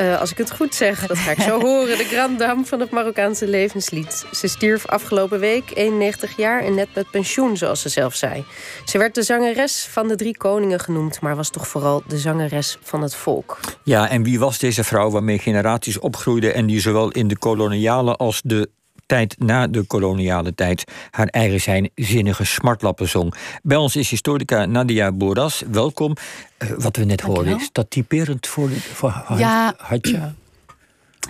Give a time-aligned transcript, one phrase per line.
[0.00, 1.98] Uh, als ik het goed zeg, dat ga ik zo horen.
[1.98, 4.26] De grand dame van het Marokkaanse levenslied.
[4.32, 8.44] Ze stierf afgelopen week, 91 jaar en net met pensioen, zoals ze zelf zei.
[8.84, 11.20] Ze werd de zangeres van de drie koningen genoemd...
[11.20, 13.60] maar was toch vooral de zangeres van het volk.
[13.84, 16.54] Ja, en wie was deze vrouw waarmee generaties opgroeiden...
[16.54, 18.70] en die zowel in de koloniale als de
[19.06, 23.34] tijd na de koloniale tijd haar eigen zijn zinnige smartlappen zong.
[23.62, 25.62] Bij ons is historica Nadia Boras.
[25.70, 26.16] Welkom.
[26.58, 29.74] Uh, wat we net hoorden, is dat typerend voor, voor ja.
[29.76, 30.34] Hadja?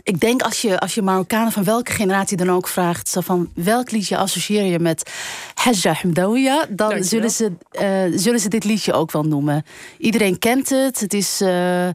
[0.02, 3.09] Ik denk als je, als je Marokkanen van welke generatie dan ook vraagt...
[3.09, 5.12] Zo van welk liedje associeer je met
[5.54, 6.66] Hajja Hamdawiya...
[6.68, 9.65] dan zullen ze, uh, zullen ze dit liedje ook wel noemen.
[9.99, 11.01] Iedereen kent het.
[11.01, 11.40] Het is...
[11.40, 11.88] Uh,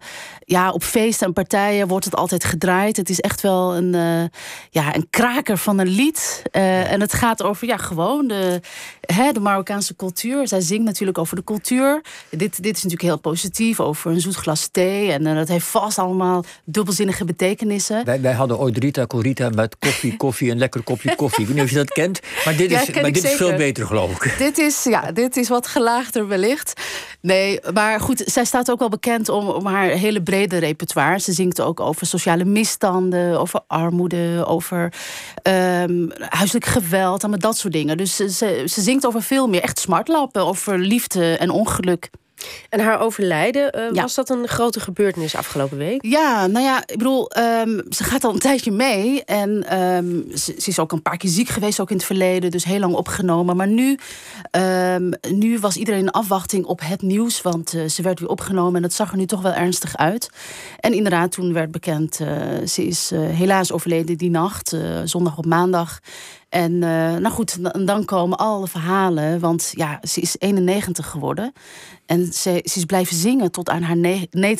[0.49, 2.97] ja, op feesten en partijen wordt het altijd gedraaid.
[2.97, 4.23] Het is echt wel een, uh,
[4.69, 6.41] ja, een kraker van een lied.
[6.51, 8.61] En het gaat over ja, gewoon de,
[9.13, 10.47] hè, de Marokkaanse cultuur.
[10.47, 12.01] Zij zingt natuurlijk over de cultuur.
[12.29, 15.11] Dit, dit is natuurlijk heel positief, over een zoet glas thee.
[15.11, 18.05] En uh, dat heeft vast allemaal dubbelzinnige betekenissen.
[18.05, 21.41] Wij, wij hadden ooit Rita Corita met koffie, koffie, een lekker kopje koffie.
[21.41, 23.85] Ik weet niet of je dat kent, maar dit is, maar dit is veel beter,
[23.85, 24.35] geloof ik.
[24.37, 26.81] Dit is, ja, dit is wat gelaagder wellicht.
[27.21, 31.19] Nee, maar goed, zij staat ook wel bekend om, om haar hele brede repertoire.
[31.19, 34.93] Ze zingt ook over sociale misstanden, over armoede, over
[35.43, 37.97] um, huiselijk geweld, en dat soort dingen.
[37.97, 42.09] Dus ze, ze, ze zingt over veel meer, echt smartlappen, over liefde en ongeluk.
[42.69, 44.01] En haar overlijden, uh, ja.
[44.01, 46.05] was dat een grote gebeurtenis afgelopen week?
[46.05, 49.23] Ja, nou ja, ik bedoel, um, ze gaat al een tijdje mee.
[49.23, 52.51] En um, ze, ze, is ook een paar keer ziek geweest, ook in het verleden.
[52.51, 53.55] Dus heel lang opgenomen.
[53.55, 53.97] Maar nu,
[54.51, 57.41] um, nu was iedereen in afwachting op het nieuws.
[57.41, 60.29] Want uh, ze werd weer opgenomen en het zag er nu toch wel ernstig uit.
[60.79, 62.27] En inderdaad, toen werd bekend, uh,
[62.67, 64.75] ze is helaas overleden die nacht.
[65.03, 65.99] zondag op maandag.
[66.49, 66.79] En uh,
[67.15, 69.39] nou goed, dan komen alle verhalen.
[69.39, 71.53] Want ja, ze is 91 geworden.
[72.05, 73.97] En ze, is blijven zingen tot aan haar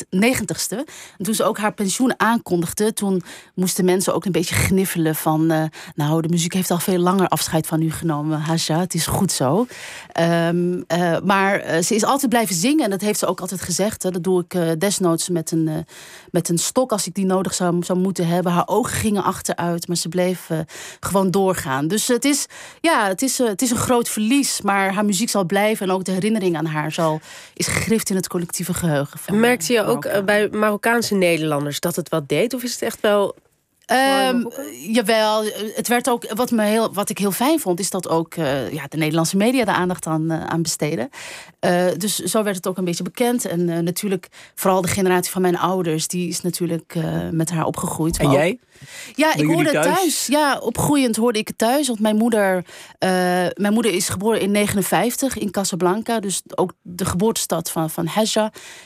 [0.10, 0.76] negentigste.
[1.18, 2.94] En toen ze ook haar pensioen aankondigde...
[2.94, 3.24] toen
[3.56, 5.52] moesten mensen ook een beetje gniffelen van...
[5.52, 5.64] Uh,
[5.96, 8.40] nou, de muziek heeft al veel langer afscheid van u genomen.
[8.40, 9.68] Haja, het is goed zo.
[10.20, 12.84] Um, uh, maar ze is altijd blijven zingen.
[12.84, 14.04] En dat heeft ze ook altijd gezegd.
[14.04, 14.12] Hè.
[14.12, 15.86] Dat doe ik desnoods met een,
[16.32, 16.92] met een stok...
[16.92, 18.52] als ik die nodig zou, zou moeten hebben.
[18.52, 20.50] Haar ogen gingen achteruit, maar ze bleef
[21.00, 21.77] gewoon doorgaan.
[21.86, 22.46] Dus het is,
[22.82, 24.62] ja, het, is, het is een groot verlies.
[24.62, 25.88] Maar haar muziek zal blijven.
[25.88, 27.20] En ook de herinnering aan haar zal,
[27.54, 29.20] is gegrift in het collectieve geheugen.
[29.20, 32.54] Van Merkte je ook uh, bij Marokkaanse Nederlanders dat het wat deed?
[32.54, 33.36] Of is het echt wel
[33.92, 34.48] Um,
[34.92, 35.44] jawel,
[35.76, 36.34] het werd ook.
[36.34, 39.38] Wat, me heel, wat ik heel fijn vond, is dat ook uh, ja, de Nederlandse
[39.38, 41.10] media de aandacht aan, uh, aan besteden.
[41.66, 43.46] Uh, dus zo werd het ook een beetje bekend.
[43.46, 46.96] En natuurlijk, vooral de generatie van mijn ouders, die is natuurlijk
[47.32, 48.18] met haar opgegroeid.
[48.18, 48.60] En jij?
[49.16, 49.86] Ja, ik hoorde thuis?
[49.86, 50.28] thuis?
[50.28, 51.88] Ja, opgroeiend hoorde ik het thuis.
[51.88, 52.66] Want mijn moeder,
[53.54, 56.20] mijn moeder is geboren in 59 in Casablanca.
[56.20, 58.08] Dus ook de geboortestad van, van.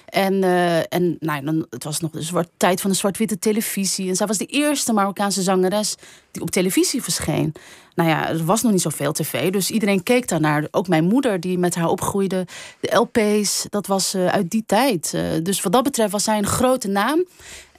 [0.06, 0.44] En,
[0.90, 4.10] en nou, dan, het was nog de zwart, tijd van de zwart-witte televisie.
[4.10, 5.96] En zij was de eerste Marokkaanse zangeres
[6.32, 7.54] die op televisie verscheen.
[7.96, 10.68] Nou ja, er was nog niet zoveel tv, dus iedereen keek daarnaar.
[10.72, 12.48] Ook mijn moeder, die met haar opgroeide.
[12.80, 15.12] De LP's, dat was uh, uit die tijd.
[15.16, 17.26] Uh, dus wat dat betreft was zij een grote naam.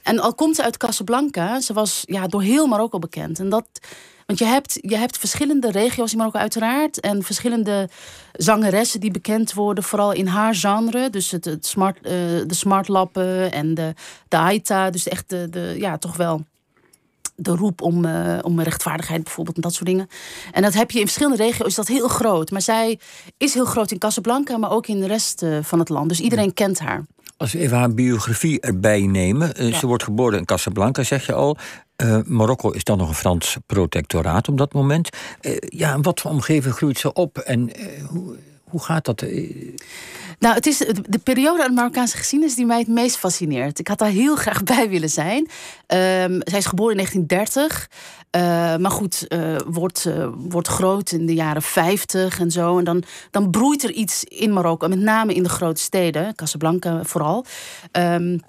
[0.03, 3.39] En al komt ze uit Casablanca, ze was ja, door heel Marokko bekend.
[3.39, 3.65] En dat,
[4.25, 6.99] want je hebt, je hebt verschillende regio's in Marokko uiteraard.
[6.99, 7.89] En verschillende
[8.31, 11.09] zangeressen die bekend worden, vooral in haar genre.
[11.09, 12.11] Dus het, het smart, uh,
[12.47, 13.93] de smartlappen en de,
[14.27, 14.87] de.
[14.91, 16.45] Dus echt de, de, ja, toch wel
[17.35, 20.07] de roep om, uh, om rechtvaardigheid bijvoorbeeld en dat soort dingen.
[20.51, 22.51] En dat heb je in verschillende regio's, is dat heel groot.
[22.51, 22.99] Maar zij
[23.37, 26.09] is heel groot in Casablanca, maar ook in de rest uh, van het land.
[26.09, 27.05] Dus iedereen kent haar.
[27.37, 29.65] Als we even haar biografie erbij nemen.
[29.65, 29.77] Ja.
[29.77, 31.57] Ze wordt geboren in Casablanca, zeg je al.
[32.25, 35.09] Marokko is dan nog een Frans protectoraat op dat moment.
[35.59, 37.71] ja, in wat voor omgeving groeit ze op en
[38.09, 38.37] hoe,
[38.73, 39.21] hoe gaat dat?
[40.39, 40.77] Nou, het is
[41.09, 43.79] de periode aan de Marokkaanse geschiedenis die mij het meest fascineert.
[43.79, 45.39] Ik had daar heel graag bij willen zijn.
[45.39, 47.89] Um, zij is geboren in 1930.
[48.35, 48.41] Uh,
[48.77, 52.77] maar goed, uh, wordt, wordt groot in de jaren 50 en zo.
[52.77, 57.03] En dan, dan broeit er iets in Marokko, met name in de grote steden, Casablanca
[57.03, 57.45] vooral.
[57.91, 58.41] Um,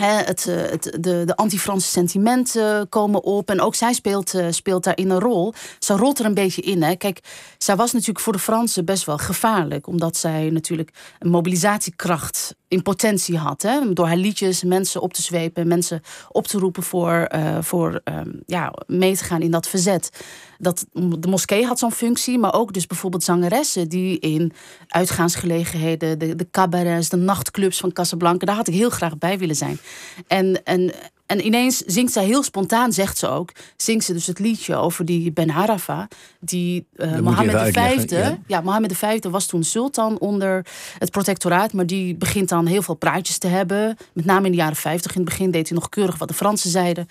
[0.00, 3.50] het, het, de, de anti-Franse sentimenten komen op.
[3.50, 5.54] En ook zij speelt, speelt daarin een rol.
[5.78, 6.82] Ze rolt er een beetje in.
[6.82, 6.94] Hè.
[6.94, 7.20] Kijk,
[7.58, 9.86] zij was natuurlijk voor de Fransen best wel gevaarlijk.
[9.86, 13.62] Omdat zij natuurlijk een mobilisatiekracht in potentie had.
[13.62, 13.92] Hè?
[13.92, 18.30] Door haar liedjes mensen op te zwepen, mensen op te roepen voor, eh, voor ehm,
[18.46, 20.24] ja, mee te gaan in dat verzet.
[20.58, 24.52] Dat, de moskee had zo'n functie, maar ook dus bijvoorbeeld zangeressen die in
[24.88, 29.56] uitgaansgelegenheden, de, de cabarets, de nachtclubs van Casablanca, daar had ik heel graag bij willen
[29.56, 29.78] zijn.
[30.26, 30.92] En, en
[31.32, 35.04] en ineens zingt zij heel spontaan, zegt ze ook, zingt ze dus het liedje over
[35.04, 36.08] die Ben Harafa,
[36.40, 38.10] die uh, Mohammed V.
[38.10, 38.38] Ja.
[38.46, 40.66] ja, Mohammed V was toen sultan onder
[40.98, 43.96] het protectoraat, maar die begint dan heel veel praatjes te hebben.
[44.12, 45.14] Met name in de jaren 50.
[45.14, 47.06] In het begin deed hij nog keurig wat de Fransen zeiden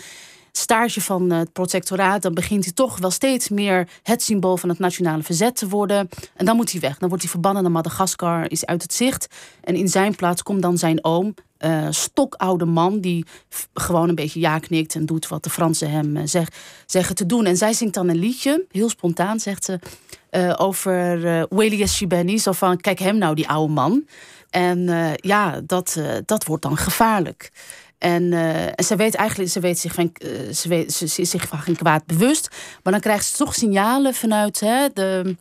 [0.51, 4.79] stage van het protectoraat, dan begint hij toch wel steeds meer het symbool van het
[4.79, 6.09] nationale verzet te worden.
[6.35, 6.97] En dan moet hij weg.
[6.97, 9.27] Dan wordt hij verbannen naar Madagaskar, is uit het zicht.
[9.63, 11.33] En in zijn plaats komt dan zijn oom,
[11.65, 13.25] uh, stokoude man die
[13.73, 16.47] gewoon een beetje ja knikt en doet wat de Fransen hem uh, zeg,
[16.85, 17.45] zeggen te doen.
[17.45, 19.79] En zij zingt dan een liedje, heel spontaan zegt ze,
[20.31, 22.39] uh, over uh, Weli Shibani.
[22.39, 24.05] Zo van, kijk hem nou, die oude man.
[24.49, 27.51] En ja, dat, dat wordt dan gevaarlijk.
[27.97, 28.33] En,
[28.75, 30.11] en ze weet eigenlijk, ze, weet zich van,
[30.53, 32.49] ze, weet, ze is zich van geen kwaad bewust.
[32.83, 35.35] Maar dan krijgt ze toch signalen vanuit hè, de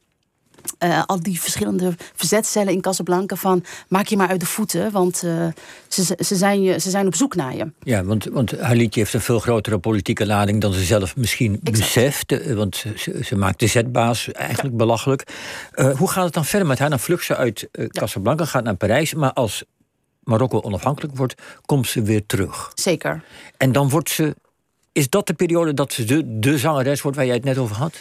[0.79, 5.23] uh, al die verschillende verzetcellen in Casablanca van maak je maar uit de voeten, want
[5.25, 5.47] uh,
[5.89, 7.73] ze, ze, zijn je, ze zijn op zoek naar je.
[7.83, 11.61] Ja, want, want haar liedje heeft een veel grotere politieke lading dan ze zelf misschien
[11.65, 11.79] exact.
[11.79, 12.33] beseft.
[12.33, 14.77] Eh, want ze, ze, maakt de zetbaas eigenlijk ja.
[14.77, 15.25] belachelijk.
[15.75, 16.91] Uh, hoe gaat het dan verder met haar?
[16.91, 19.65] Dan vlucht ze uit Casablanca, gaat naar Parijs, maar als
[20.23, 21.35] Marokko onafhankelijk wordt,
[21.67, 22.73] komt ze weer terug.
[22.75, 23.23] Zeker.
[23.57, 24.37] En dan wordt ze.
[24.93, 27.77] Is dat de periode dat ze de, de zangeres wordt waar jij het net over
[27.77, 27.95] had?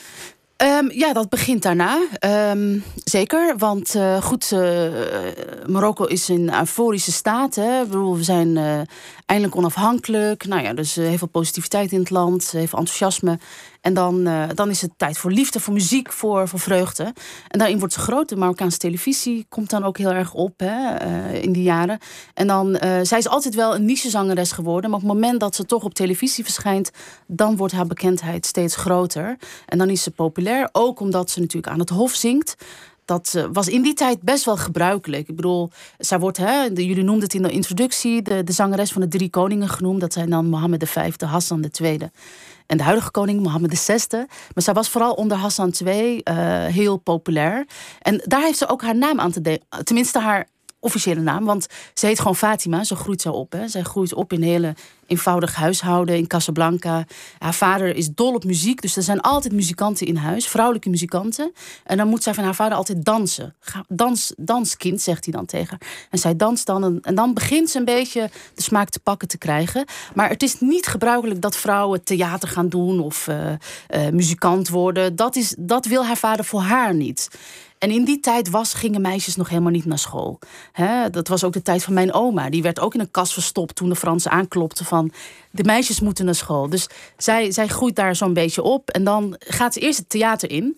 [0.64, 2.00] Um, ja, dat begint daarna.
[2.52, 4.88] Um, zeker, want uh, goed, uh,
[5.66, 7.56] Marokko is in euforische staat.
[7.56, 7.86] Hè.
[7.86, 8.80] Bedoel, we zijn uh,
[9.26, 10.46] eindelijk onafhankelijk.
[10.46, 13.40] Nou ja, dus heel veel positiviteit in het land, heel veel enthousiasme.
[13.82, 17.14] En dan, uh, dan is het tijd voor liefde, voor muziek, voor, voor vreugde.
[17.48, 18.30] En daarin wordt ze groot.
[18.30, 22.00] De Marokkaanse televisie komt dan ook heel erg op hè, uh, in die jaren.
[22.34, 24.90] En dan, uh, zij is altijd wel een nichezangeres geworden.
[24.90, 26.92] Maar op het moment dat ze toch op televisie verschijnt...
[27.28, 29.38] dan wordt haar bekendheid steeds groter.
[29.66, 30.70] En dan is ze populair.
[30.72, 32.56] Ook omdat ze natuurlijk aan het hof zingt
[33.10, 35.28] dat was in die tijd best wel gebruikelijk.
[35.28, 39.02] Ik bedoel, zij wordt, hè, jullie noemden het in de introductie, de, de zangeres van
[39.02, 40.02] de drie koningen genoemd.
[40.02, 42.10] Dat zijn dan Mohammed V, Hassan II
[42.70, 44.18] en de huidige koning Mohammed VI.
[44.54, 47.68] Maar zij was vooral onder Hassan II uh, heel populair.
[48.02, 49.62] En daar heeft ze ook haar naam aan te delen.
[49.84, 50.48] Tenminste, haar
[50.80, 51.46] officiële naam.
[51.46, 52.84] Want ze heet gewoon Fatima.
[52.84, 53.52] Zo groeit ze op.
[53.52, 53.68] Hè.
[53.68, 54.76] Zij groeit op in hele
[55.08, 57.06] eenvoudig huishouden in Casablanca.
[57.38, 58.82] Haar vader is dol op muziek.
[58.82, 60.48] Dus er zijn altijd muzikanten in huis.
[60.48, 61.54] Vrouwelijke muzikanten.
[61.84, 63.56] En dan moet zij van haar vader altijd dansen.
[63.88, 65.78] Dans, danskind, zegt hij dan tegen
[66.10, 67.02] En zij danst dan.
[67.02, 69.86] En, dan begint ze een beetje de smaak te pakken te krijgen.
[70.14, 73.00] Maar het is niet gebruikelijk dat vrouwen theater gaan doen.
[73.00, 75.16] Of uh, uh, muzikant worden.
[75.16, 77.30] Dat, is, dat wil haar vader voor haar niet.
[77.80, 80.40] En in die tijd was, gingen meisjes nog helemaal niet naar school.
[81.12, 82.50] Dat was ook de tijd van mijn oma.
[82.50, 85.12] Die werd ook in een kast verstopt toen de Fransen aanklopten van...
[85.52, 86.70] de meisjes moeten naar school.
[86.70, 86.88] Dus
[87.18, 88.90] zij, zij groeit daar zo'n beetje op.
[88.90, 90.78] En dan gaat ze eerst het theater in.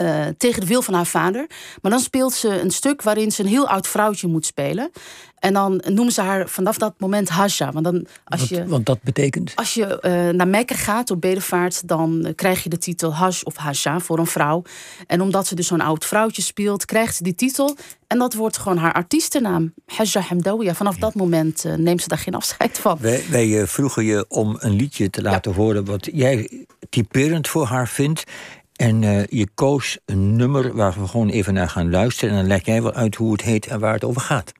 [0.00, 1.46] Uh, tegen de wil van haar vader.
[1.82, 4.90] Maar dan speelt ze een stuk waarin ze een heel oud vrouwtje moet spelen.
[5.38, 7.72] En dan noemen ze haar vanaf dat moment Hasha.
[7.72, 9.52] Want, dan, als je, want dat betekent?
[9.54, 13.56] Als je uh, naar Mekka gaat op bedevaart, dan krijg je de titel Hash of
[13.56, 14.62] Hasha voor een vrouw.
[15.06, 17.76] En omdat ze dus zo'n oud vrouwtje speelt, krijgt ze die titel.
[18.06, 19.74] En dat wordt gewoon haar artiestennaam.
[19.86, 20.74] Hasha Hamdawiya.
[20.74, 21.00] Vanaf ja.
[21.00, 22.98] dat moment uh, neemt ze daar geen afscheid van.
[23.00, 25.56] Wij, wij vroegen je om een liedje te laten ja.
[25.56, 28.24] horen wat jij typerend voor haar vindt.
[28.76, 32.30] En uh, je koos een nummer waar we gewoon even naar gaan luisteren.
[32.30, 34.52] En dan leg jij wel uit hoe het heet en waar het over gaat.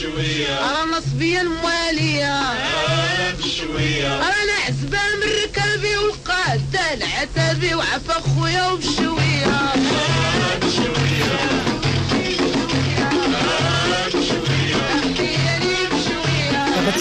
[0.00, 0.82] شوية.
[0.82, 4.16] أنا صبية موالية أنا شوية.
[4.16, 9.72] أنا عزبة من ركابي وقاد العتابي وعفا خويا وبشوية.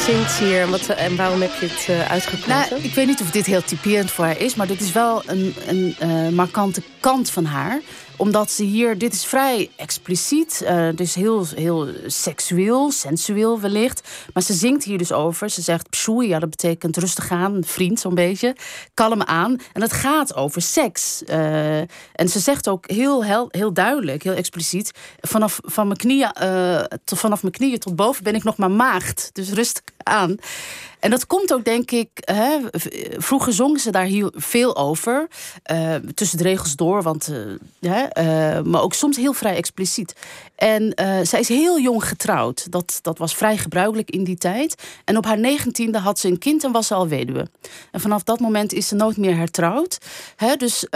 [0.03, 2.49] Zingt ze hier wat, en waarom heb je het uh, uitgekozen?
[2.49, 4.55] Nou, ik weet niet of dit heel typerend voor haar is...
[4.55, 7.81] maar dit is wel een, een uh, markante kant van haar
[8.17, 14.09] omdat ze hier, dit is vrij expliciet, uh, dus heel, heel seksueel, sensueel wellicht.
[14.33, 15.49] Maar ze zingt hier dus over.
[15.49, 18.55] Ze zegt pshoei, ja, dat betekent rustig aan, vriend zo'n beetje.
[18.93, 19.59] Kalm aan.
[19.73, 21.23] En het gaat over seks.
[21.23, 24.91] En ze zegt ook heel, heel, heel duidelijk, heel expliciet...
[25.21, 26.31] vanaf, van mijn knieën,
[27.03, 29.29] tot, vanaf mijn knieën tot boven ben ik nog maar maagd.
[29.33, 30.37] Dus rustig aan.
[31.03, 32.09] En dat komt ook, denk ik.
[32.13, 32.57] Hè,
[33.17, 35.27] vroeger zongen ze daar heel veel over.
[35.71, 37.31] Uh, tussen de regels door, want.
[37.81, 40.15] Uh, maar ook soms heel vrij expliciet.
[40.55, 40.93] En
[41.23, 42.71] zij is heel jong getrouwd.
[42.71, 44.83] Dat, dat was vrij gebruikelijk in die tijd.
[45.05, 47.47] En op haar negentiende had ze een kind en was ze al weduwe.
[47.91, 49.97] En vanaf dat moment is ze nooit meer hertrouwd.
[50.35, 50.87] Hè, dus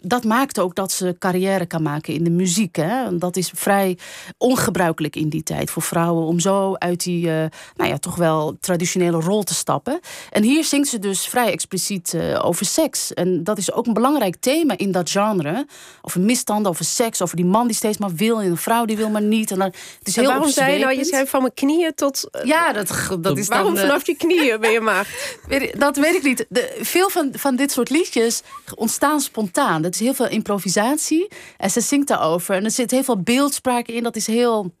[0.00, 2.76] dat maakt ook dat ze carrière kan maken in de muziek.
[2.76, 3.18] Hè.
[3.18, 3.98] Dat is vrij
[4.38, 7.50] ongebruikelijk in die tijd voor vrouwen om zo uit die, nou
[7.90, 10.00] ja, toch wel traditionele rol te stappen.
[10.30, 13.14] En hier zingt ze dus vrij expliciet uh, over seks.
[13.14, 15.66] En dat is ook een belangrijk thema in dat genre.
[16.02, 18.40] Over misstanden, over seks, over die man die steeds maar wil...
[18.40, 19.50] en een vrouw die wil maar niet.
[19.50, 19.66] En dan,
[19.98, 22.28] het is heel waarom zei je nou, je zei van mijn knieën tot...
[22.32, 22.88] Uh, ja, dat,
[23.20, 25.38] dat is Waarom dan, uh, vanaf je knieën ben je maagd?
[25.78, 26.46] dat weet ik niet.
[26.48, 28.42] De, veel van, van dit soort liedjes
[28.74, 29.82] ontstaan spontaan.
[29.82, 31.28] Dat is heel veel improvisatie.
[31.56, 32.54] En ze zingt daarover.
[32.54, 34.02] En er zit heel veel beeldspraak in.
[34.02, 34.72] Dat is heel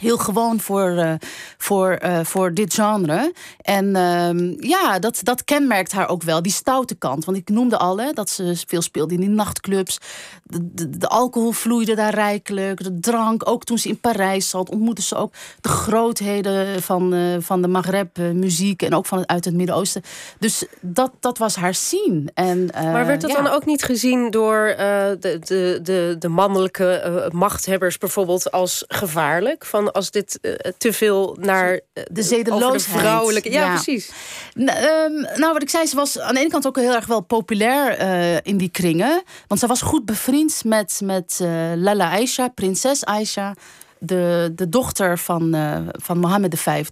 [0.00, 1.12] heel gewoon voor, uh,
[1.58, 3.32] voor, uh, voor dit genre.
[3.60, 7.24] En uh, ja, dat, dat kenmerkt haar ook wel, die stoute kant.
[7.24, 9.98] Want ik noemde al hè, dat ze veel speelde in die nachtclubs.
[10.42, 13.48] De, de, de, alcohol vloeide daar rijkelijk, de drank.
[13.48, 17.68] Ook toen ze in Parijs zat, ontmoette ze ook de grootheden van, uh, van de
[17.68, 20.02] Maghreb-muziek en ook van het, uit het Midden-Oosten.
[20.38, 22.30] Dus dat, dat was haar scene.
[22.34, 23.42] En, maar werd dat ja.
[23.42, 24.74] dan ook niet gezien door
[25.20, 29.64] de, de, de, de mannelijke machthebbers bijvoorbeeld als gevaarlijk?
[29.64, 32.84] Van als dit uh, te veel naar uh, de zedeloosheid.
[32.84, 33.74] De vrouwelijke, ja, ja.
[33.74, 34.10] precies.
[34.54, 37.20] um, nou, wat ik zei, ze was aan de ene kant ook heel erg wel
[37.20, 39.22] populair uh, in die kringen.
[39.46, 41.38] Want ze was goed bevriend met, met
[41.76, 43.54] Lala Aisha, prinses Aisha
[44.00, 46.84] de, de dochter van, uh, van Mohammed V.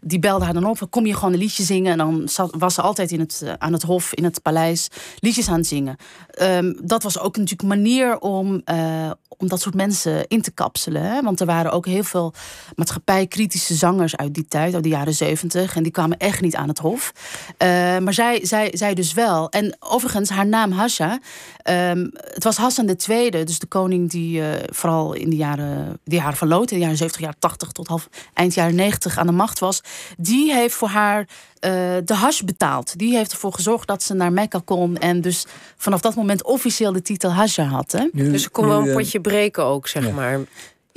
[0.00, 0.86] Die belde haar dan op.
[0.90, 1.92] Kom je gewoon een liedje zingen?
[1.92, 4.88] En dan was ze altijd in het, uh, aan het hof, in het paleis,
[5.18, 5.96] liedjes aan zingen.
[6.42, 10.50] Um, dat was ook natuurlijk een manier om, uh, om dat soort mensen in te
[10.50, 11.02] kapselen.
[11.02, 11.22] Hè?
[11.22, 12.32] Want er waren ook heel veel
[12.74, 15.76] maatschappijkritische zangers uit die tijd, uit de jaren zeventig.
[15.76, 17.12] En die kwamen echt niet aan het hof.
[18.02, 19.50] maar zij, zij, zij dus wel.
[19.50, 21.18] En overigens, haar naam Hasha.
[21.64, 26.36] Um, het was Hassan II, dus de koning die vooral in de jaren, de jaren
[26.56, 29.82] In de jaren 70, jaren 80 tot half eind jaren 90 aan de macht was,
[30.16, 31.70] die heeft voor haar uh,
[32.04, 32.98] de hash betaald.
[32.98, 36.92] Die heeft ervoor gezorgd dat ze naar Mekka kon en dus vanaf dat moment officieel
[36.92, 37.92] de titel Hasha had.
[37.92, 38.06] Hè?
[38.12, 40.12] Nu, dus ze kon wel een potje breken ook, zeg ja.
[40.12, 40.40] maar.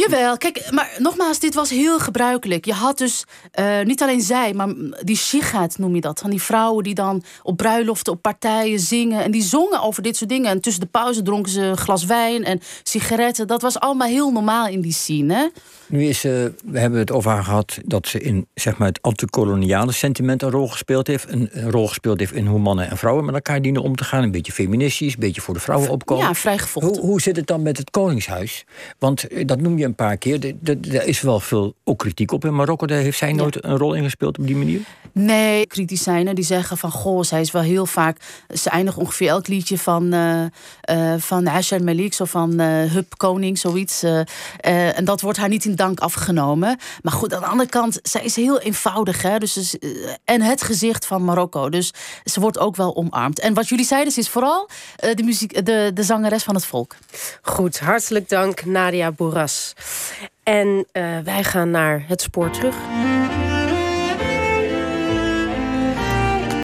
[0.01, 2.65] Jawel, kijk, maar nogmaals, dit was heel gebruikelijk.
[2.65, 3.23] Je had dus
[3.59, 6.19] uh, niet alleen zij, maar die shigat noem je dat.
[6.19, 9.23] Van die vrouwen die dan op bruiloften, op partijen zingen.
[9.23, 10.49] En die zongen over dit soort dingen.
[10.49, 13.47] En tussen de pauze dronken ze een glas wijn en sigaretten.
[13.47, 15.33] Dat was allemaal heel normaal in die scene.
[15.33, 15.47] Hè?
[15.91, 16.31] Nu is, uh,
[16.65, 20.49] we hebben het over haar gehad dat ze in zeg maar, het antikoloniale sentiment een
[20.49, 21.31] rol gespeeld heeft.
[21.31, 24.03] Een, een, rol gespeeld heeft in hoe mannen en vrouwen met elkaar dienen om te
[24.03, 24.23] gaan.
[24.23, 26.25] Een beetje feministisch, een beetje voor de vrouwen opkomen.
[26.25, 26.93] Ja, vrij gevochten.
[26.93, 28.65] Hoe, hoe zit het dan met het Koningshuis?
[28.99, 30.55] Want uh, dat noem je een paar keer.
[30.63, 32.85] Er is wel veel ook kritiek op in Marokko.
[32.85, 33.69] Daar heeft zij nooit ja.
[33.69, 34.81] een rol in gespeeld op die manier?
[35.11, 38.17] Nee, kritisch zijn die zeggen van goh, zij is wel heel vaak.
[38.53, 40.43] Ze eindigt ongeveer elk liedje van, uh,
[40.89, 44.03] uh, van Asher Malik, zo van uh, Hup Koning, zoiets.
[44.61, 46.79] en dat wordt haar niet in dank afgenomen.
[47.01, 49.21] Maar goed, aan de andere kant, zij is heel eenvoudig.
[49.21, 49.37] Hè?
[49.37, 49.77] Dus, is,
[50.25, 51.69] en het gezicht van Marokko.
[51.69, 53.39] Dus ze wordt ook wel omarmd.
[53.39, 56.95] En wat jullie zeiden, ze is vooral de, muziek, de, de zangeres van het volk.
[57.41, 59.73] Goed, hartelijk dank Nadia Bourras.
[60.43, 60.85] En
[61.23, 62.75] wij gaan naar het spoor terug.